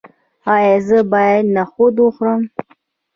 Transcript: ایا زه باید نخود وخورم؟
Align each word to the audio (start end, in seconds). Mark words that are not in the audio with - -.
ایا 0.53 0.75
زه 0.87 0.99
باید 1.11 1.45
نخود 1.57 1.95
وخورم؟ 1.99 2.41